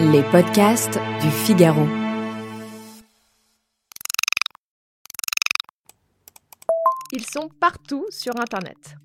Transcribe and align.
Les 0.00 0.22
podcasts 0.30 0.98
du 1.22 1.30
Figaro. 1.30 1.86
Ils 7.12 7.24
sont 7.24 7.48
partout 7.60 8.04
sur 8.10 8.38
Internet. 8.38 8.96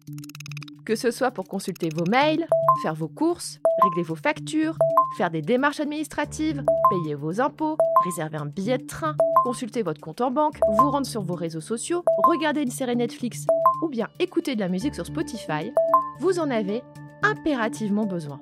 Que 0.86 0.96
ce 0.96 1.12
soit 1.12 1.32
pour 1.32 1.48
consulter 1.48 1.90
vos 1.96 2.06
mails, 2.06 2.48
faire 2.82 2.96
vos 2.96 3.08
courses, 3.08 3.60
régler 3.84 4.04
vos 4.04 4.16
factures, 4.16 4.78
faire 5.18 5.30
des 5.30 5.42
démarches 5.42 5.80
administratives, 5.80 6.64
payer 6.90 7.16
vos 7.16 7.40
impôts, 7.40 7.78
réserver 8.04 8.38
un 8.38 8.48
billet 8.48 8.78
de 8.78 8.88
train, 8.88 9.16
consulter 9.44 9.84
votre 9.84 10.02
compte 10.02 10.22
en 10.22 10.32
banque, 10.32 10.58
vous 10.78 10.90
rendre 10.90 11.08
sur 11.08 11.22
vos 11.22 11.36
réseaux 11.36 11.62
sociaux, 11.62 12.04
regarder 12.24 12.62
une 12.62 12.72
série 12.72 12.96
Netflix 12.96 13.46
ou 13.84 13.90
bien 13.90 14.10
écouter 14.20 14.56
de 14.56 14.60
la 14.60 14.70
musique 14.70 14.96
sur 14.96 15.06
Spotify, 15.06 15.72
vous 16.20 16.40
en 16.40 16.50
avez 16.50 16.84
impérativement 17.24 18.06
besoin. 18.06 18.42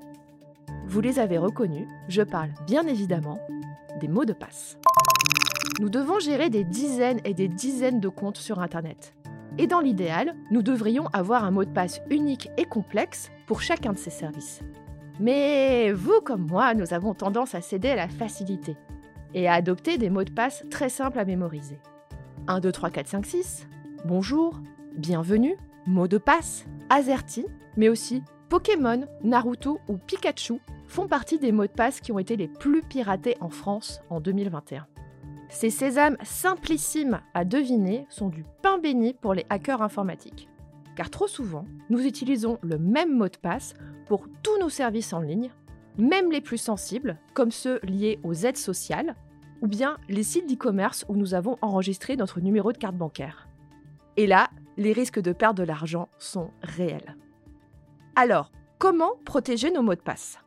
Vous 0.86 1.02
les 1.02 1.20
avez 1.20 1.38
reconnus, 1.38 1.88
je 2.08 2.22
parle 2.22 2.50
bien 2.66 2.88
évidemment 2.88 3.40
des 4.00 4.08
mots 4.08 4.26
de 4.26 4.34
passe. 4.34 4.78
Nous 5.80 5.90
devons 5.90 6.20
gérer 6.20 6.50
des 6.50 6.64
dizaines 6.64 7.22
et 7.26 7.34
des 7.34 7.48
dizaines 7.48 8.00
de 8.00 8.10
comptes 8.10 8.38
sur 8.38 8.60
Internet. 8.60 9.14
Et 9.58 9.68
dans 9.68 9.82
l'idéal, 9.82 10.36
nous 10.52 10.62
devrions 10.62 11.08
avoir 11.14 11.44
un 11.44 11.52
mot 11.52 11.66
de 11.66 11.72
passe 11.72 12.02
unique 12.10 12.50
et 12.58 12.66
complexe 12.66 13.32
pour 13.46 13.62
chacun 13.62 13.94
de 13.94 13.98
ces 13.98 14.10
services. 14.10 14.62
Mais 15.20 15.92
vous 15.92 16.22
comme 16.22 16.48
moi, 16.48 16.74
nous 16.74 16.94
avons 16.94 17.14
tendance 17.14 17.56
à 17.56 17.62
céder 17.62 17.90
à 17.90 17.96
la 17.96 18.08
facilité 18.08 18.78
et 19.34 19.48
à 19.48 19.54
adopter 19.54 19.98
des 19.98 20.10
mots 20.10 20.24
de 20.24 20.32
passe 20.32 20.64
très 20.70 20.90
simples 20.90 21.20
à 21.20 21.26
mémoriser. 21.26 21.80
1, 22.48 22.60
2, 22.62 22.72
3, 22.72 22.90
4, 22.90 23.08
5, 23.08 23.26
6, 23.26 23.68
bonjour, 24.06 24.60
bienvenue, 24.96 25.56
mot 25.86 26.08
de 26.08 26.18
passe, 26.18 26.66
AZERTY, 26.90 27.46
mais 27.76 27.90
aussi 27.90 28.24
Pokémon, 28.50 29.08
Naruto 29.24 29.80
ou 29.88 29.98
Pikachu 29.98 30.60
font 30.88 31.08
partie 31.08 31.38
des 31.38 31.52
mots 31.52 31.68
de 31.68 31.72
passe 31.72 32.02
qui 32.02 32.12
ont 32.12 32.18
été 32.18 32.36
les 32.36 32.48
plus 32.48 32.82
piratés 32.82 33.38
en 33.42 33.50
France 33.50 34.02
en 34.10 34.20
2021. 34.20 34.88
Ces 35.50 35.70
sésames 35.70 36.18
simplissimes 36.24 37.22
à 37.36 37.46
deviner 37.46 38.08
sont 38.10 38.30
du 38.30 38.44
pain 38.64 38.80
béni 38.80 39.14
pour 39.14 39.36
les 39.36 39.46
hackers 39.52 39.84
informatiques. 39.84 40.50
Car 40.96 41.12
trop 41.12 41.28
souvent, 41.28 41.66
nous 41.92 42.04
utilisons 42.06 42.58
le 42.64 42.80
même 42.80 43.16
mot 43.16 43.30
de 43.30 43.38
passe 43.38 43.76
pour 44.08 44.26
tous 44.42 44.58
nos 44.60 44.70
services 44.70 45.14
en 45.14 45.22
ligne, 45.22 45.52
même 46.00 46.32
les 46.32 46.42
plus 46.42 46.58
sensibles, 46.58 47.20
comme 47.36 47.52
ceux 47.52 47.80
liés 47.84 48.20
aux 48.24 48.34
aides 48.34 48.58
sociales, 48.58 49.16
ou 49.62 49.68
bien 49.68 49.98
les 50.08 50.24
sites 50.24 50.50
d'e-commerce 50.50 51.06
où 51.08 51.16
nous 51.16 51.36
avons 51.36 51.60
enregistré 51.62 52.16
notre 52.16 52.40
numéro 52.40 52.72
de 52.72 52.80
carte 52.80 52.96
bancaire. 52.96 53.48
Et 54.18 54.26
là, 54.26 54.50
les 54.78 54.92
risques 54.92 55.22
de 55.22 55.34
perdre 55.34 55.60
de 55.60 55.68
l'argent 55.68 56.10
sont 56.18 56.50
réels. 56.64 57.16
Alors, 58.22 58.52
comment 58.80 59.14
protéger 59.24 59.72
nos 59.72 59.82
mots 59.82 59.96
de 59.96 60.02
passe? 60.02 60.40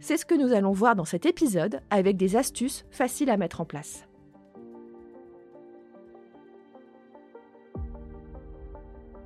C'est 0.00 0.16
ce 0.16 0.26
que 0.26 0.34
nous 0.34 0.52
allons 0.52 0.72
voir 0.72 0.96
dans 0.96 1.04
cet 1.04 1.26
épisode 1.26 1.80
avec 1.88 2.16
des 2.16 2.34
astuces 2.34 2.84
faciles 2.90 3.30
à 3.30 3.36
mettre 3.36 3.60
en 3.60 3.64
place. 3.64 4.08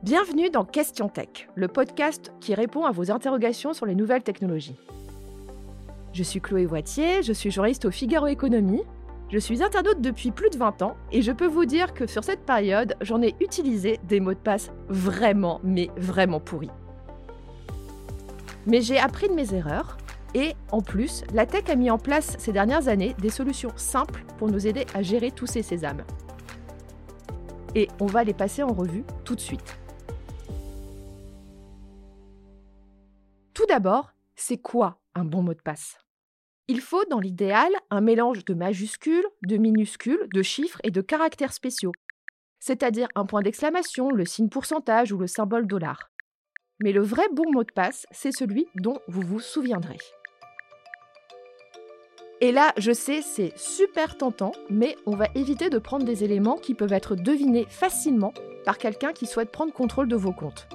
Bienvenue 0.02 0.50
dans 0.50 0.66
Question 0.66 1.08
Tech, 1.08 1.48
le 1.54 1.66
podcast 1.66 2.30
qui 2.40 2.54
répond 2.54 2.84
à 2.84 2.90
vos 2.90 3.10
interrogations 3.10 3.72
sur 3.72 3.86
les 3.86 3.94
nouvelles 3.94 4.22
technologies. 4.22 4.76
Je 6.12 6.22
suis 6.22 6.42
Chloé 6.42 6.66
Voitier, 6.66 7.22
je 7.22 7.32
suis 7.32 7.50
journaliste 7.50 7.86
au 7.86 7.90
Figaro 7.90 8.26
Économie. 8.26 8.82
Je 9.30 9.38
suis 9.38 9.62
internaute 9.62 10.02
depuis 10.02 10.30
plus 10.30 10.50
de 10.50 10.58
20 10.58 10.82
ans 10.82 10.94
et 11.10 11.22
je 11.22 11.32
peux 11.32 11.46
vous 11.46 11.64
dire 11.64 11.94
que 11.94 12.06
sur 12.06 12.22
cette 12.22 12.44
période, 12.44 12.96
j'en 13.00 13.22
ai 13.22 13.34
utilisé 13.40 13.98
des 14.04 14.20
mots 14.20 14.34
de 14.34 14.38
passe 14.38 14.72
vraiment, 14.90 15.62
mais 15.64 15.88
vraiment 15.96 16.38
pourris. 16.38 16.70
Mais 18.68 18.82
j'ai 18.82 18.98
appris 18.98 19.28
de 19.28 19.34
mes 19.34 19.54
erreurs 19.54 19.96
et 20.34 20.54
en 20.72 20.82
plus, 20.82 21.24
la 21.32 21.46
tech 21.46 21.70
a 21.70 21.74
mis 21.74 21.90
en 21.90 21.96
place 21.96 22.36
ces 22.38 22.52
dernières 22.52 22.88
années 22.88 23.14
des 23.18 23.30
solutions 23.30 23.72
simples 23.76 24.24
pour 24.36 24.48
nous 24.48 24.66
aider 24.66 24.84
à 24.92 25.02
gérer 25.02 25.30
tous 25.30 25.46
ces 25.46 25.62
sésames. 25.62 26.04
Et 27.74 27.88
on 27.98 28.06
va 28.06 28.24
les 28.24 28.34
passer 28.34 28.62
en 28.62 28.72
revue 28.72 29.04
tout 29.24 29.34
de 29.34 29.40
suite. 29.40 29.78
Tout 33.54 33.66
d'abord, 33.66 34.12
c'est 34.36 34.58
quoi 34.58 35.00
un 35.14 35.24
bon 35.24 35.42
mot 35.42 35.54
de 35.54 35.62
passe? 35.62 35.96
Il 36.68 36.82
faut, 36.82 37.04
dans 37.06 37.20
l'idéal, 37.20 37.72
un 37.88 38.02
mélange 38.02 38.44
de 38.44 38.52
majuscules, 38.52 39.26
de 39.46 39.56
minuscules, 39.56 40.28
de 40.34 40.42
chiffres 40.42 40.78
et 40.84 40.90
de 40.90 41.00
caractères 41.00 41.54
spéciaux, 41.54 41.92
c'est-à-dire 42.60 43.08
un 43.14 43.24
point 43.24 43.40
d'exclamation, 43.40 44.10
le 44.10 44.26
signe 44.26 44.50
pourcentage 44.50 45.10
ou 45.12 45.16
le 45.16 45.26
symbole 45.26 45.66
dollar. 45.66 46.10
Mais 46.80 46.92
le 46.92 47.02
vrai 47.02 47.24
bon 47.32 47.50
mot 47.50 47.64
de 47.64 47.72
passe, 47.72 48.06
c'est 48.12 48.32
celui 48.32 48.68
dont 48.76 48.98
vous 49.08 49.22
vous 49.22 49.40
souviendrez. 49.40 49.98
Et 52.40 52.52
là, 52.52 52.72
je 52.76 52.92
sais, 52.92 53.20
c'est 53.20 53.52
super 53.56 54.16
tentant, 54.16 54.52
mais 54.70 54.94
on 55.06 55.16
va 55.16 55.26
éviter 55.34 55.70
de 55.70 55.78
prendre 55.78 56.04
des 56.04 56.22
éléments 56.22 56.56
qui 56.56 56.74
peuvent 56.74 56.92
être 56.92 57.16
devinés 57.16 57.66
facilement 57.68 58.32
par 58.64 58.78
quelqu'un 58.78 59.12
qui 59.12 59.26
souhaite 59.26 59.50
prendre 59.50 59.72
contrôle 59.72 60.06
de 60.06 60.14
vos 60.14 60.32
comptes. 60.32 60.68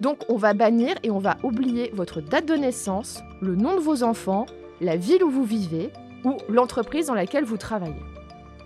Donc 0.00 0.18
on 0.28 0.36
va 0.36 0.52
bannir 0.52 0.96
et 1.02 1.10
on 1.10 1.18
va 1.18 1.38
oublier 1.42 1.90
votre 1.94 2.20
date 2.20 2.46
de 2.46 2.54
naissance, 2.54 3.20
le 3.40 3.54
nom 3.54 3.74
de 3.76 3.80
vos 3.80 4.02
enfants, 4.02 4.44
la 4.82 4.96
ville 4.96 5.24
où 5.24 5.30
vous 5.30 5.44
vivez 5.44 5.90
ou 6.24 6.36
l'entreprise 6.50 7.06
dans 7.06 7.14
laquelle 7.14 7.44
vous 7.44 7.56
travaillez. 7.56 8.02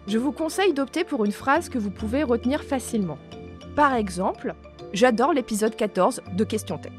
Je 0.08 0.18
vous 0.18 0.32
conseille 0.32 0.74
d'opter 0.74 1.04
pour 1.04 1.24
une 1.24 1.32
phrase 1.32 1.68
que 1.68 1.78
vous 1.78 1.90
pouvez 1.90 2.24
retenir 2.24 2.64
facilement. 2.64 3.18
Par 3.76 3.94
exemple, 3.94 4.54
j'adore 4.92 5.32
l'épisode 5.32 5.74
14 5.74 6.22
de 6.32 6.44
Question 6.44 6.78
Tech. 6.78 6.92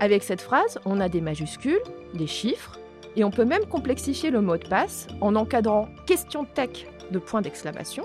Avec 0.00 0.24
cette 0.24 0.40
phrase, 0.40 0.80
on 0.84 1.00
a 1.00 1.08
des 1.08 1.20
majuscules, 1.20 1.80
des 2.14 2.26
chiffres, 2.26 2.80
et 3.14 3.22
on 3.22 3.30
peut 3.30 3.44
même 3.44 3.64
complexifier 3.66 4.30
le 4.30 4.40
mot 4.40 4.56
de 4.56 4.66
passe 4.66 5.06
en 5.20 5.36
encadrant 5.36 5.88
question 6.06 6.44
tech 6.44 6.86
de 7.10 7.18
point 7.18 7.42
d'exclamation 7.42 8.04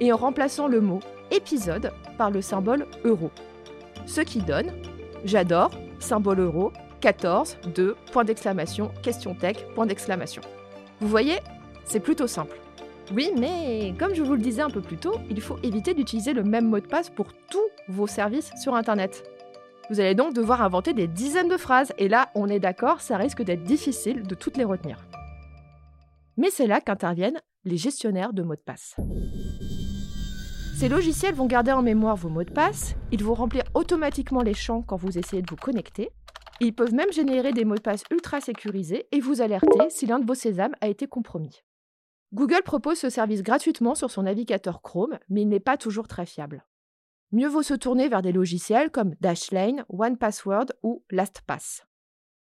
et 0.00 0.12
en 0.12 0.16
remplaçant 0.16 0.68
le 0.68 0.80
mot 0.80 1.00
épisode 1.30 1.92
par 2.18 2.30
le 2.30 2.42
symbole 2.42 2.86
euro. 3.04 3.30
Ce 4.06 4.20
qui 4.20 4.40
donne 4.40 4.72
j'adore, 5.24 5.70
symbole 6.00 6.40
euro, 6.40 6.72
14, 7.00 7.58
2, 7.74 7.96
point 8.12 8.24
d'exclamation, 8.24 8.90
question 9.02 9.34
tech, 9.34 9.56
point 9.74 9.86
d'exclamation. 9.86 10.42
Vous 11.00 11.08
voyez, 11.08 11.38
c'est 11.84 12.00
plutôt 12.00 12.26
simple. 12.26 12.61
Oui, 13.10 13.30
mais 13.36 13.94
comme 13.98 14.14
je 14.14 14.22
vous 14.22 14.34
le 14.34 14.38
disais 14.38 14.62
un 14.62 14.70
peu 14.70 14.80
plus 14.80 14.96
tôt, 14.96 15.16
il 15.28 15.40
faut 15.40 15.58
éviter 15.62 15.92
d'utiliser 15.92 16.32
le 16.32 16.44
même 16.44 16.68
mot 16.68 16.80
de 16.80 16.86
passe 16.86 17.10
pour 17.10 17.26
tous 17.50 17.68
vos 17.88 18.06
services 18.06 18.52
sur 18.62 18.74
Internet. 18.74 19.28
Vous 19.90 20.00
allez 20.00 20.14
donc 20.14 20.32
devoir 20.32 20.62
inventer 20.62 20.94
des 20.94 21.08
dizaines 21.08 21.48
de 21.48 21.56
phrases, 21.56 21.92
et 21.98 22.08
là, 22.08 22.30
on 22.34 22.48
est 22.48 22.60
d'accord, 22.60 23.00
ça 23.00 23.16
risque 23.16 23.42
d'être 23.42 23.64
difficile 23.64 24.22
de 24.22 24.34
toutes 24.34 24.56
les 24.56 24.64
retenir. 24.64 25.04
Mais 26.36 26.50
c'est 26.50 26.66
là 26.66 26.80
qu'interviennent 26.80 27.40
les 27.64 27.76
gestionnaires 27.76 28.32
de 28.32 28.42
mots 28.42 28.54
de 28.54 28.60
passe. 28.60 28.96
Ces 30.78 30.88
logiciels 30.88 31.34
vont 31.34 31.46
garder 31.46 31.72
en 31.72 31.82
mémoire 31.82 32.16
vos 32.16 32.28
mots 32.28 32.44
de 32.44 32.50
passe, 32.50 32.94
ils 33.10 33.22
vont 33.22 33.34
remplir 33.34 33.64
automatiquement 33.74 34.42
les 34.42 34.54
champs 34.54 34.82
quand 34.82 34.96
vous 34.96 35.18
essayez 35.18 35.42
de 35.42 35.50
vous 35.50 35.56
connecter, 35.56 36.10
ils 36.60 36.74
peuvent 36.74 36.94
même 36.94 37.12
générer 37.12 37.52
des 37.52 37.64
mots 37.64 37.74
de 37.74 37.80
passe 37.80 38.04
ultra 38.10 38.40
sécurisés 38.40 39.06
et 39.12 39.20
vous 39.20 39.42
alerter 39.42 39.90
si 39.90 40.06
l'un 40.06 40.20
de 40.20 40.26
vos 40.26 40.34
sésames 40.34 40.74
a 40.80 40.88
été 40.88 41.06
compromis. 41.06 41.62
Google 42.32 42.62
propose 42.64 42.98
ce 42.98 43.10
service 43.10 43.42
gratuitement 43.42 43.94
sur 43.94 44.10
son 44.10 44.22
navigateur 44.22 44.82
Chrome, 44.82 45.18
mais 45.28 45.42
il 45.42 45.48
n'est 45.48 45.60
pas 45.60 45.76
toujours 45.76 46.08
très 46.08 46.26
fiable 46.26 46.64
mieux 47.32 47.48
vaut 47.48 47.62
se 47.62 47.74
tourner 47.74 48.08
vers 48.08 48.22
des 48.22 48.32
logiciels 48.32 48.90
comme 48.90 49.14
Dashlane, 49.20 49.84
OnePassword 49.88 50.66
ou 50.82 51.02
LastPass. 51.10 51.84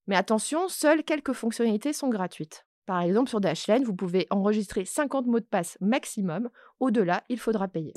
Mais 0.06 0.16
attention, 0.16 0.68
seules 0.68 1.04
quelques 1.04 1.32
fonctionnalités 1.32 1.92
sont 1.92 2.08
gratuites. 2.08 2.66
Par 2.86 3.00
exemple, 3.00 3.28
sur 3.28 3.40
Dashlane, 3.40 3.84
vous 3.84 3.94
pouvez 3.94 4.26
enregistrer 4.30 4.84
50 4.84 5.26
mots 5.26 5.38
de 5.38 5.44
passe 5.44 5.78
maximum. 5.80 6.50
Au-delà, 6.80 7.22
il 7.28 7.38
faudra 7.38 7.68
payer. 7.68 7.94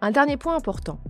Un 0.00 0.10
dernier 0.10 0.38
point 0.38 0.56
important. 0.56 1.00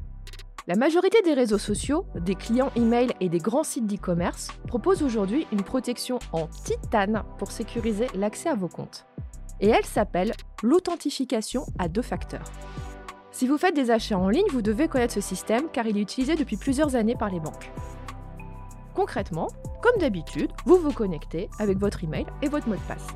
La 0.69 0.77
majorité 0.77 1.23
des 1.23 1.33
réseaux 1.33 1.57
sociaux, 1.57 2.05
des 2.15 2.35
clients 2.35 2.71
email 2.77 3.09
et 3.21 3.31
des 3.31 3.39
grands 3.39 3.65
sites 3.65 3.87
d'e-commerce 3.87 4.49
proposent 4.67 5.03
aujourd'hui 5.03 5.47
une 5.51 5.63
protection 5.63 6.19
en 6.35 6.47
titane 6.47 7.23
pour 7.39 7.51
sécuriser 7.51 8.07
l'accès 8.15 8.51
à 8.51 8.55
vos 8.55 8.69
comptes. 8.69 9.07
Et 9.63 9.69
elle 9.69 9.87
s'appelle 9.87 10.35
l'authentification 10.63 11.65
à 11.79 11.89
deux 11.89 12.03
facteurs. 12.03 12.45
Si 13.31 13.47
vous 13.47 13.57
faites 13.57 13.75
des 13.75 13.91
achats 13.91 14.19
en 14.19 14.29
ligne, 14.29 14.45
vous 14.51 14.61
devez 14.61 14.89
connaître 14.89 15.15
ce 15.15 15.23
système 15.23 15.71
car 15.73 15.87
il 15.87 15.97
est 15.97 16.03
utilisé 16.03 16.35
depuis 16.35 16.59
plusieurs 16.59 16.97
années 16.97 17.17
par 17.17 17.31
les 17.31 17.41
banques. 17.41 17.73
Concrètement, 18.95 19.49
comme 19.81 19.99
d'habitude, 19.99 20.51
vous 20.67 20.77
vous 20.77 20.93
connectez 20.93 21.49
avec 21.59 21.79
votre 21.79 22.05
email 22.05 22.27
et 22.43 22.49
votre 22.51 22.69
mot 22.69 22.75
de 22.75 22.81
passe. 22.87 23.07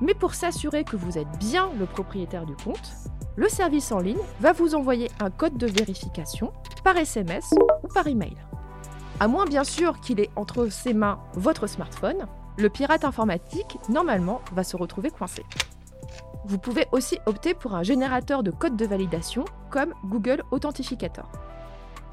Mais 0.00 0.14
pour 0.14 0.34
s'assurer 0.34 0.82
que 0.82 0.96
vous 0.96 1.18
êtes 1.18 1.38
bien 1.38 1.70
le 1.78 1.86
propriétaire 1.86 2.46
du 2.46 2.56
compte, 2.56 2.94
le 3.36 3.48
service 3.48 3.92
en 3.92 4.00
ligne 4.00 4.18
va 4.40 4.52
vous 4.52 4.74
envoyer 4.74 5.08
un 5.20 5.30
code 5.30 5.56
de 5.56 5.68
vérification 5.68 6.52
par 6.86 6.98
SMS 6.98 7.52
ou 7.82 7.88
par 7.88 8.06
email. 8.06 8.36
À 9.18 9.26
moins 9.26 9.44
bien 9.44 9.64
sûr 9.64 9.98
qu'il 10.00 10.20
ait 10.20 10.30
entre 10.36 10.68
ses 10.68 10.94
mains 10.94 11.18
votre 11.34 11.66
smartphone, 11.66 12.28
le 12.58 12.68
pirate 12.68 13.04
informatique, 13.04 13.78
normalement, 13.88 14.40
va 14.52 14.62
se 14.62 14.76
retrouver 14.76 15.10
coincé. 15.10 15.44
Vous 16.44 16.58
pouvez 16.58 16.86
aussi 16.92 17.18
opter 17.26 17.54
pour 17.54 17.74
un 17.74 17.82
générateur 17.82 18.44
de 18.44 18.52
code 18.52 18.76
de 18.76 18.86
validation 18.86 19.44
comme 19.68 19.94
Google 20.04 20.44
Authentificator. 20.52 21.28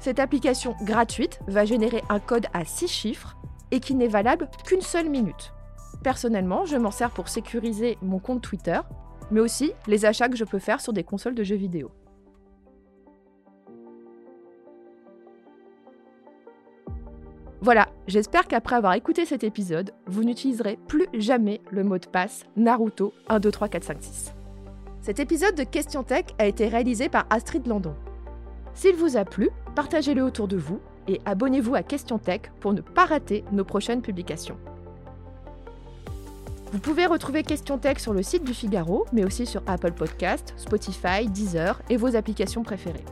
Cette 0.00 0.18
application 0.18 0.74
gratuite 0.82 1.38
va 1.46 1.64
générer 1.64 2.02
un 2.08 2.18
code 2.18 2.46
à 2.52 2.64
6 2.64 2.88
chiffres 2.88 3.36
et 3.70 3.78
qui 3.78 3.94
n'est 3.94 4.08
valable 4.08 4.50
qu'une 4.66 4.80
seule 4.80 5.08
minute. 5.08 5.52
Personnellement, 6.02 6.66
je 6.66 6.76
m'en 6.76 6.90
sers 6.90 7.12
pour 7.12 7.28
sécuriser 7.28 7.96
mon 8.02 8.18
compte 8.18 8.42
Twitter, 8.42 8.80
mais 9.30 9.38
aussi 9.38 9.70
les 9.86 10.04
achats 10.04 10.28
que 10.28 10.36
je 10.36 10.44
peux 10.44 10.58
faire 10.58 10.80
sur 10.80 10.92
des 10.92 11.04
consoles 11.04 11.36
de 11.36 11.44
jeux 11.44 11.54
vidéo. 11.54 11.92
Voilà, 17.64 17.88
j'espère 18.08 18.46
qu'après 18.46 18.76
avoir 18.76 18.92
écouté 18.92 19.24
cet 19.24 19.42
épisode, 19.42 19.94
vous 20.06 20.22
n'utiliserez 20.22 20.78
plus 20.86 21.06
jamais 21.14 21.62
le 21.70 21.82
mot 21.82 21.96
de 21.96 22.04
passe 22.04 22.44
Naruto 22.56 23.14
1, 23.30 23.40
2, 23.40 23.50
3, 23.50 23.68
4, 23.68 23.84
5, 23.84 23.96
6. 24.02 24.34
Cet 25.00 25.18
épisode 25.18 25.54
de 25.54 25.64
Question 25.64 26.02
Tech 26.02 26.26
a 26.38 26.44
été 26.44 26.68
réalisé 26.68 27.08
par 27.08 27.24
Astrid 27.30 27.66
Landon. 27.66 27.94
S'il 28.74 28.94
vous 28.96 29.16
a 29.16 29.24
plu, 29.24 29.48
partagez-le 29.74 30.22
autour 30.22 30.46
de 30.46 30.58
vous 30.58 30.78
et 31.08 31.22
abonnez-vous 31.24 31.74
à 31.74 31.82
Question 31.82 32.18
Tech 32.18 32.42
pour 32.60 32.74
ne 32.74 32.82
pas 32.82 33.06
rater 33.06 33.44
nos 33.50 33.64
prochaines 33.64 34.02
publications. 34.02 34.58
Vous 36.70 36.80
pouvez 36.80 37.06
retrouver 37.06 37.44
Question 37.44 37.78
Tech 37.78 37.98
sur 37.98 38.12
le 38.12 38.22
site 38.22 38.44
du 38.44 38.52
Figaro, 38.52 39.06
mais 39.14 39.24
aussi 39.24 39.46
sur 39.46 39.62
Apple 39.66 39.92
Podcast, 39.92 40.52
Spotify, 40.58 41.30
Deezer 41.30 41.80
et 41.88 41.96
vos 41.96 42.14
applications 42.14 42.62
préférées. 42.62 43.06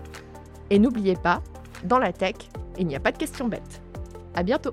Et 0.69 0.79
n'oubliez 0.79 1.17
pas, 1.17 1.41
dans 1.85 1.99
la 1.99 2.13
tech, 2.13 2.35
il 2.79 2.87
n'y 2.87 2.97
a 2.97 3.01
pas 3.01 3.13
de 3.13 3.17
questions 3.17 3.49
bêtes. 3.49 3.81
À 4.35 4.43
bientôt 4.43 4.73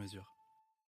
mesure. 0.01 0.40